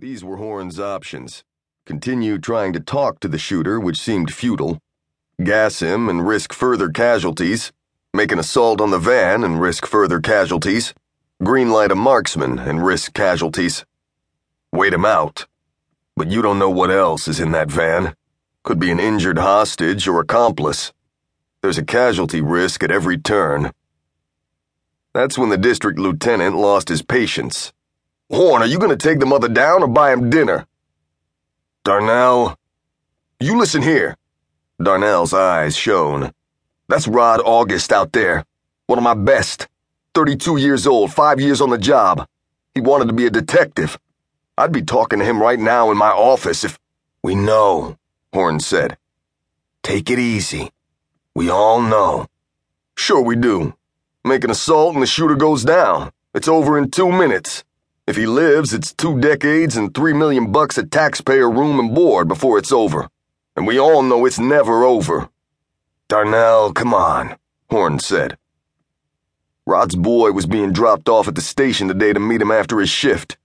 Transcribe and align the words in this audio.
These 0.00 0.24
were 0.24 0.38
Horn's 0.38 0.80
options. 0.80 1.44
Continue 1.84 2.38
trying 2.38 2.72
to 2.72 2.80
talk 2.80 3.20
to 3.20 3.28
the 3.28 3.36
shooter, 3.36 3.78
which 3.78 4.00
seemed 4.00 4.32
futile, 4.32 4.78
gas 5.44 5.80
him 5.80 6.08
and 6.08 6.26
risk 6.26 6.54
further 6.54 6.88
casualties, 6.88 7.70
make 8.14 8.32
an 8.32 8.38
assault 8.38 8.80
on 8.80 8.92
the 8.92 8.98
van 8.98 9.44
and 9.44 9.60
risk 9.60 9.84
further 9.84 10.18
casualties, 10.18 10.94
greenlight 11.42 11.90
a 11.90 11.94
marksman 11.94 12.58
and 12.58 12.82
risk 12.82 13.12
casualties. 13.12 13.84
Wait 14.72 14.94
him 14.94 15.04
out. 15.04 15.46
But 16.16 16.30
you 16.30 16.40
don't 16.40 16.58
know 16.58 16.70
what 16.70 16.90
else 16.90 17.28
is 17.28 17.38
in 17.38 17.52
that 17.52 17.70
van. 17.70 18.14
Could 18.62 18.78
be 18.78 18.90
an 18.90 19.00
injured 19.00 19.36
hostage 19.36 20.08
or 20.08 20.18
accomplice. 20.18 20.94
There's 21.60 21.76
a 21.76 21.84
casualty 21.84 22.40
risk 22.40 22.82
at 22.82 22.90
every 22.90 23.18
turn. 23.18 23.70
That's 25.12 25.36
when 25.36 25.50
the 25.50 25.58
district 25.58 25.98
lieutenant 25.98 26.56
lost 26.56 26.88
his 26.88 27.02
patience. 27.02 27.74
Horn, 28.30 28.62
are 28.62 28.66
you 28.66 28.78
going 28.78 28.96
to 28.96 29.08
take 29.08 29.18
the 29.18 29.26
mother 29.26 29.48
down 29.48 29.82
or 29.82 29.88
buy 29.88 30.12
him 30.12 30.30
dinner? 30.30 30.66
Darnell. 31.84 32.56
You 33.40 33.58
listen 33.58 33.82
here. 33.82 34.16
Darnell's 34.80 35.34
eyes 35.34 35.76
shone. 35.76 36.32
That's 36.88 37.08
Rod 37.08 37.40
August 37.44 37.92
out 37.92 38.12
there. 38.12 38.44
One 38.86 38.98
of 38.98 39.02
my 39.02 39.14
best. 39.14 39.66
32 40.14 40.58
years 40.58 40.86
old, 40.86 41.12
five 41.12 41.40
years 41.40 41.60
on 41.60 41.70
the 41.70 41.78
job. 41.78 42.26
He 42.74 42.80
wanted 42.80 43.08
to 43.08 43.14
be 43.14 43.26
a 43.26 43.30
detective. 43.30 43.98
I'd 44.56 44.72
be 44.72 44.82
talking 44.82 45.18
to 45.18 45.24
him 45.24 45.40
right 45.42 45.58
now 45.58 45.90
in 45.90 45.98
my 45.98 46.10
office 46.10 46.64
if. 46.64 46.78
We 47.22 47.34
know, 47.34 47.98
Horn 48.32 48.60
said. 48.60 48.96
Take 49.82 50.10
it 50.10 50.18
easy. 50.18 50.70
We 51.34 51.50
all 51.50 51.82
know. 51.82 52.28
Sure 52.96 53.20
we 53.20 53.36
do. 53.36 53.74
Make 54.24 54.44
an 54.44 54.50
assault 54.50 54.94
and 54.94 55.02
the 55.02 55.06
shooter 55.06 55.34
goes 55.34 55.64
down. 55.64 56.12
It's 56.32 56.48
over 56.48 56.78
in 56.78 56.90
two 56.90 57.10
minutes. 57.10 57.64
If 58.10 58.16
he 58.16 58.26
lives, 58.26 58.74
it's 58.74 58.92
two 58.92 59.20
decades 59.20 59.76
and 59.76 59.94
three 59.94 60.12
million 60.12 60.50
bucks 60.50 60.76
of 60.76 60.90
taxpayer 60.90 61.48
room 61.48 61.78
and 61.78 61.94
board 61.94 62.26
before 62.26 62.58
it's 62.58 62.72
over. 62.72 63.08
And 63.54 63.68
we 63.68 63.78
all 63.78 64.02
know 64.02 64.26
it's 64.26 64.40
never 64.40 64.82
over. 64.82 65.28
Darnell, 66.08 66.72
come 66.72 66.92
on, 66.92 67.36
Horn 67.70 68.00
said. 68.00 68.36
Rod's 69.64 69.94
boy 69.94 70.32
was 70.32 70.46
being 70.46 70.72
dropped 70.72 71.08
off 71.08 71.28
at 71.28 71.36
the 71.36 71.40
station 71.40 71.86
today 71.86 72.12
to 72.12 72.18
meet 72.18 72.42
him 72.42 72.50
after 72.50 72.80
his 72.80 72.90
shift. 72.90 73.38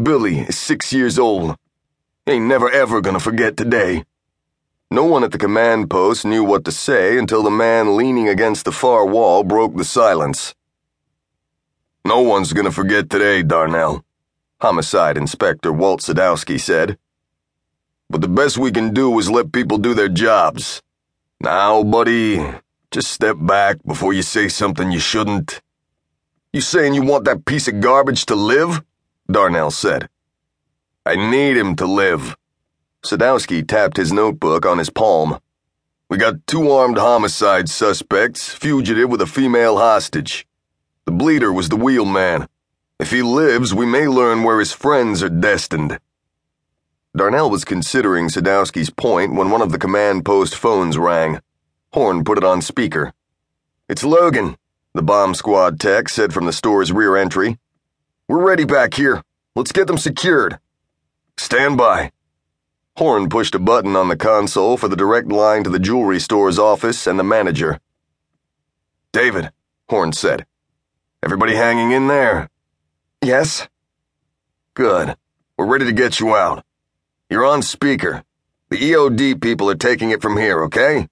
Billy 0.00 0.38
is 0.38 0.56
six 0.56 0.92
years 0.92 1.18
old. 1.18 1.56
Ain't 2.28 2.46
never 2.46 2.70
ever 2.70 3.00
gonna 3.00 3.18
forget 3.18 3.56
today. 3.56 4.04
No 4.88 5.02
one 5.02 5.24
at 5.24 5.32
the 5.32 5.46
command 5.46 5.90
post 5.90 6.24
knew 6.24 6.44
what 6.44 6.64
to 6.66 6.70
say 6.70 7.18
until 7.18 7.42
the 7.42 7.50
man 7.50 7.96
leaning 7.96 8.28
against 8.28 8.66
the 8.66 8.70
far 8.70 9.04
wall 9.04 9.42
broke 9.42 9.76
the 9.76 9.84
silence. 9.84 10.54
No 12.04 12.22
one's 12.22 12.52
gonna 12.52 12.72
forget 12.72 13.10
today, 13.10 13.42
Darnell, 13.42 14.04
Homicide 14.60 15.18
Inspector 15.18 15.70
Walt 15.72 16.00
Sydowski 16.00 16.58
said. 16.58 16.98
But 18.08 18.22
the 18.22 18.28
best 18.28 18.58
we 18.58 18.72
can 18.72 18.94
do 18.94 19.18
is 19.18 19.30
let 19.30 19.52
people 19.52 19.78
do 19.78 19.92
their 19.94 20.08
jobs. 20.08 20.82
Now, 21.40 21.82
buddy, 21.82 22.44
just 22.90 23.10
step 23.12 23.36
back 23.38 23.76
before 23.86 24.12
you 24.12 24.22
say 24.22 24.48
something 24.48 24.90
you 24.90 24.98
shouldn't. 24.98 25.60
You 26.52 26.60
saying 26.62 26.94
you 26.94 27.02
want 27.02 27.26
that 27.26 27.44
piece 27.44 27.68
of 27.68 27.80
garbage 27.80 28.26
to 28.26 28.34
live? 28.34 28.82
Darnell 29.30 29.70
said. 29.70 30.08
I 31.06 31.16
need 31.16 31.56
him 31.56 31.76
to 31.76 31.86
live. 31.86 32.36
Sydowski 33.04 33.66
tapped 33.66 33.96
his 33.96 34.12
notebook 34.12 34.66
on 34.66 34.78
his 34.78 34.90
palm. 34.90 35.38
We 36.08 36.18
got 36.18 36.46
two 36.46 36.70
armed 36.70 36.98
homicide 36.98 37.68
suspects, 37.68 38.48
fugitive 38.52 39.08
with 39.10 39.22
a 39.22 39.26
female 39.26 39.78
hostage. 39.78 40.46
The 41.10 41.16
bleeder 41.16 41.52
was 41.52 41.68
the 41.68 41.74
wheelman. 41.76 42.46
If 43.00 43.10
he 43.10 43.20
lives, 43.20 43.74
we 43.74 43.84
may 43.84 44.06
learn 44.06 44.44
where 44.44 44.60
his 44.60 44.70
friends 44.70 45.24
are 45.24 45.28
destined. 45.28 45.98
Darnell 47.16 47.50
was 47.50 47.64
considering 47.64 48.28
Sydowski's 48.28 48.90
point 48.90 49.34
when 49.34 49.50
one 49.50 49.60
of 49.60 49.72
the 49.72 49.78
command 49.78 50.24
post 50.24 50.54
phones 50.54 50.96
rang. 50.96 51.40
Horn 51.92 52.22
put 52.22 52.38
it 52.38 52.44
on 52.44 52.62
speaker. 52.62 53.12
It's 53.88 54.04
Logan, 54.04 54.56
the 54.94 55.02
bomb 55.02 55.34
squad 55.34 55.80
tech 55.80 56.08
said 56.08 56.32
from 56.32 56.46
the 56.46 56.52
store's 56.52 56.92
rear 56.92 57.16
entry. 57.16 57.58
We're 58.28 58.46
ready 58.46 58.64
back 58.64 58.94
here. 58.94 59.24
Let's 59.56 59.72
get 59.72 59.88
them 59.88 59.98
secured. 59.98 60.60
Stand 61.36 61.76
by. 61.76 62.12
Horn 62.98 63.28
pushed 63.28 63.56
a 63.56 63.58
button 63.58 63.96
on 63.96 64.06
the 64.06 64.16
console 64.16 64.76
for 64.76 64.86
the 64.86 64.94
direct 64.94 65.26
line 65.26 65.64
to 65.64 65.70
the 65.70 65.80
jewelry 65.80 66.20
store's 66.20 66.56
office 66.56 67.08
and 67.08 67.18
the 67.18 67.24
manager. 67.24 67.80
David, 69.12 69.50
Horn 69.88 70.12
said. 70.12 70.46
Everybody 71.22 71.54
hanging 71.54 71.90
in 71.92 72.08
there? 72.08 72.48
Yes. 73.20 73.68
Good. 74.72 75.16
We're 75.58 75.66
ready 75.66 75.84
to 75.84 75.92
get 75.92 76.18
you 76.18 76.34
out. 76.34 76.64
You're 77.28 77.44
on 77.44 77.60
speaker. 77.60 78.24
The 78.70 78.78
EOD 78.78 79.42
people 79.42 79.68
are 79.68 79.74
taking 79.74 80.12
it 80.12 80.22
from 80.22 80.38
here, 80.38 80.62
okay? 80.64 81.08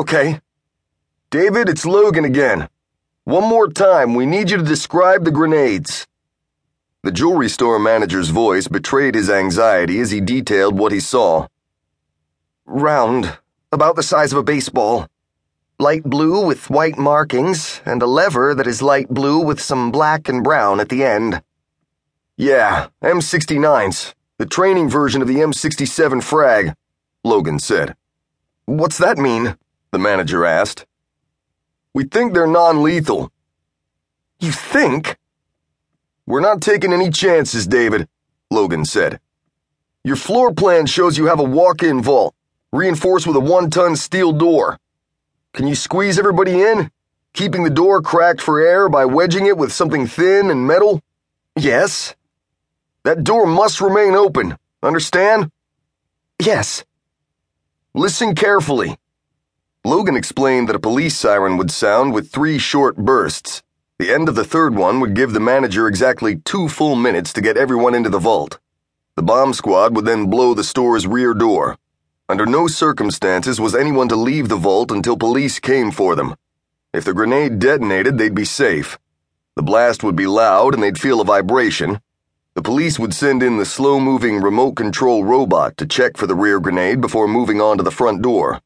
Okay. 0.00 0.40
David, 1.30 1.68
it's 1.68 1.86
Logan 1.86 2.24
again. 2.24 2.68
One 3.22 3.44
more 3.44 3.68
time, 3.68 4.14
we 4.14 4.26
need 4.26 4.50
you 4.50 4.56
to 4.56 4.64
describe 4.64 5.24
the 5.24 5.30
grenades. 5.30 6.08
The 7.04 7.12
jewelry 7.12 7.48
store 7.48 7.78
manager's 7.78 8.30
voice 8.30 8.66
betrayed 8.66 9.14
his 9.14 9.30
anxiety 9.30 10.00
as 10.00 10.10
he 10.10 10.20
detailed 10.20 10.76
what 10.76 10.90
he 10.90 10.98
saw. 10.98 11.46
Round, 12.64 13.38
about 13.70 13.94
the 13.94 14.02
size 14.02 14.32
of 14.32 14.38
a 14.38 14.42
baseball 14.42 15.06
light 15.78 16.04
blue 16.04 16.44
with 16.44 16.70
white 16.70 16.96
markings, 16.96 17.82
and 17.84 18.00
a 18.00 18.06
lever 18.06 18.54
that 18.54 18.66
is 18.66 18.80
light 18.80 19.08
blue 19.08 19.38
with 19.38 19.60
some 19.60 19.90
black 19.90 20.28
and 20.28 20.42
brown 20.42 20.80
at 20.80 20.88
the 20.88 21.04
end. 21.04 21.42
Yeah, 22.36 22.88
M69s, 23.02 24.14
the 24.38 24.46
training 24.46 24.88
version 24.88 25.20
of 25.22 25.28
the 25.28 25.36
M67 25.36 26.22
frag, 26.22 26.74
Logan 27.24 27.58
said. 27.58 27.94
What's 28.64 28.98
that 28.98 29.18
mean? 29.18 29.56
the 29.92 29.98
manager 29.98 30.44
asked. 30.44 30.84
We 31.94 32.04
think 32.04 32.34
they're 32.34 32.46
non 32.46 32.82
lethal. 32.82 33.32
You 34.40 34.52
think? 34.52 35.16
We're 36.26 36.40
not 36.40 36.60
taking 36.60 36.92
any 36.92 37.10
chances, 37.10 37.66
David, 37.66 38.08
Logan 38.50 38.84
said. 38.84 39.20
Your 40.04 40.16
floor 40.16 40.52
plan 40.52 40.86
shows 40.86 41.16
you 41.16 41.26
have 41.26 41.40
a 41.40 41.44
walk 41.44 41.82
in 41.82 42.02
vault, 42.02 42.34
reinforced 42.72 43.26
with 43.26 43.36
a 43.36 43.40
one 43.40 43.70
ton 43.70 43.96
steel 43.96 44.32
door. 44.32 44.78
Can 45.56 45.66
you 45.66 45.74
squeeze 45.74 46.18
everybody 46.18 46.60
in? 46.60 46.90
Keeping 47.32 47.64
the 47.64 47.70
door 47.70 48.02
cracked 48.02 48.42
for 48.42 48.60
air 48.60 48.90
by 48.90 49.06
wedging 49.06 49.46
it 49.46 49.56
with 49.56 49.72
something 49.72 50.06
thin 50.06 50.50
and 50.50 50.66
metal? 50.66 51.02
Yes. 51.56 52.14
That 53.04 53.24
door 53.24 53.46
must 53.46 53.80
remain 53.80 54.14
open. 54.14 54.58
Understand? 54.82 55.50
Yes. 56.38 56.84
Listen 57.94 58.34
carefully. 58.34 58.98
Logan 59.82 60.14
explained 60.14 60.68
that 60.68 60.76
a 60.76 60.78
police 60.78 61.16
siren 61.16 61.56
would 61.56 61.70
sound 61.70 62.12
with 62.12 62.30
three 62.30 62.58
short 62.58 62.98
bursts. 62.98 63.62
The 63.98 64.12
end 64.12 64.28
of 64.28 64.34
the 64.34 64.44
third 64.44 64.74
one 64.74 65.00
would 65.00 65.14
give 65.14 65.32
the 65.32 65.40
manager 65.40 65.88
exactly 65.88 66.36
two 66.36 66.68
full 66.68 66.96
minutes 66.96 67.32
to 67.32 67.40
get 67.40 67.56
everyone 67.56 67.94
into 67.94 68.10
the 68.10 68.18
vault. 68.18 68.58
The 69.14 69.22
bomb 69.22 69.54
squad 69.54 69.96
would 69.96 70.04
then 70.04 70.28
blow 70.28 70.52
the 70.52 70.64
store's 70.64 71.06
rear 71.06 71.32
door. 71.32 71.78
Under 72.28 72.44
no 72.44 72.66
circumstances 72.66 73.60
was 73.60 73.76
anyone 73.76 74.08
to 74.08 74.16
leave 74.16 74.48
the 74.48 74.56
vault 74.56 74.90
until 74.90 75.16
police 75.16 75.60
came 75.60 75.92
for 75.92 76.16
them. 76.16 76.34
If 76.92 77.04
the 77.04 77.14
grenade 77.14 77.60
detonated, 77.60 78.18
they'd 78.18 78.34
be 78.34 78.44
safe. 78.44 78.98
The 79.54 79.62
blast 79.62 80.02
would 80.02 80.16
be 80.16 80.26
loud 80.26 80.74
and 80.74 80.82
they'd 80.82 80.98
feel 80.98 81.20
a 81.20 81.24
vibration. 81.24 82.00
The 82.54 82.62
police 82.62 82.98
would 82.98 83.14
send 83.14 83.44
in 83.44 83.58
the 83.58 83.64
slow 83.64 84.00
moving 84.00 84.40
remote 84.40 84.74
control 84.74 85.22
robot 85.22 85.76
to 85.76 85.86
check 85.86 86.16
for 86.16 86.26
the 86.26 86.34
rear 86.34 86.58
grenade 86.58 87.00
before 87.00 87.28
moving 87.28 87.60
on 87.60 87.76
to 87.76 87.84
the 87.84 87.92
front 87.92 88.22
door. 88.22 88.60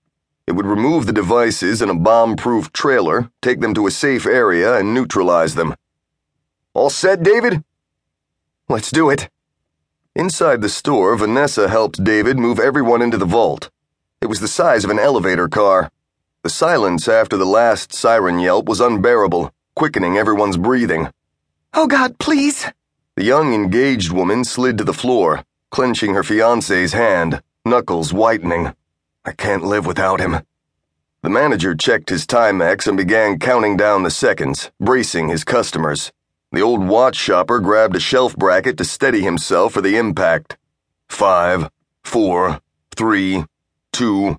It 0.46 0.52
would 0.52 0.66
remove 0.66 1.04
the 1.04 1.12
devices 1.12 1.82
in 1.82 1.90
a 1.90 1.94
bomb 1.94 2.36
proof 2.36 2.72
trailer, 2.72 3.30
take 3.42 3.60
them 3.60 3.74
to 3.74 3.86
a 3.86 3.90
safe 3.90 4.24
area, 4.24 4.78
and 4.78 4.94
neutralize 4.94 5.54
them. 5.54 5.74
All 6.72 6.88
set, 6.88 7.22
David? 7.22 7.62
Let's 8.70 8.90
do 8.90 9.10
it. 9.10 9.28
Inside 10.16 10.60
the 10.60 10.68
store, 10.68 11.14
Vanessa 11.14 11.68
helped 11.68 12.02
David 12.02 12.36
move 12.36 12.58
everyone 12.58 13.00
into 13.00 13.16
the 13.16 13.24
vault. 13.24 13.70
It 14.20 14.26
was 14.26 14.40
the 14.40 14.48
size 14.48 14.82
of 14.82 14.90
an 14.90 14.98
elevator 14.98 15.48
car. 15.48 15.88
The 16.42 16.50
silence 16.50 17.06
after 17.06 17.36
the 17.36 17.46
last 17.46 17.92
siren 17.92 18.40
yelp 18.40 18.68
was 18.68 18.80
unbearable, 18.80 19.52
quickening 19.76 20.18
everyone's 20.18 20.56
breathing. 20.56 21.10
Oh 21.74 21.86
God, 21.86 22.18
please! 22.18 22.66
The 23.14 23.22
young 23.22 23.54
engaged 23.54 24.10
woman 24.10 24.42
slid 24.42 24.78
to 24.78 24.84
the 24.84 24.92
floor, 24.92 25.44
clenching 25.70 26.14
her 26.14 26.24
fiance's 26.24 26.92
hand, 26.92 27.40
knuckles 27.64 28.12
whitening. 28.12 28.74
I 29.24 29.30
can't 29.30 29.62
live 29.62 29.86
without 29.86 30.18
him. 30.18 30.40
The 31.22 31.30
manager 31.30 31.76
checked 31.76 32.10
his 32.10 32.26
Timex 32.26 32.88
and 32.88 32.96
began 32.96 33.38
counting 33.38 33.76
down 33.76 34.02
the 34.02 34.10
seconds, 34.10 34.72
bracing 34.80 35.28
his 35.28 35.44
customers. 35.44 36.10
The 36.52 36.62
old 36.62 36.88
watch 36.88 37.14
shopper 37.14 37.60
grabbed 37.60 37.94
a 37.94 38.00
shelf 38.00 38.34
bracket 38.36 38.76
to 38.78 38.84
steady 38.84 39.22
himself 39.22 39.72
for 39.72 39.80
the 39.80 39.96
impact. 39.96 40.56
Five, 41.08 41.70
four, 42.02 42.60
three, 42.96 43.44
two. 43.92 44.36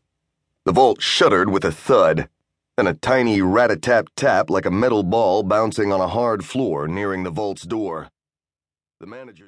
The 0.66 0.74
vault 0.74 1.02
shuddered 1.02 1.50
with 1.50 1.64
a 1.64 1.72
thud, 1.72 2.28
then 2.76 2.86
a 2.86 2.96
tiny 2.96 3.42
rat 3.42 3.72
a 3.72 3.78
tap 3.78 4.10
tap 4.18 4.50
like 4.50 4.66
a 4.66 4.72
metal 4.72 5.04
ball 5.04 5.42
bouncing 5.44 5.94
on 5.94 6.02
a 6.02 6.08
hard 6.10 6.44
floor 6.44 6.86
nearing 6.86 7.24
the 7.24 7.30
vault's 7.30 7.64
door. 7.64 8.10
The 9.00 9.08
manager's 9.08 9.40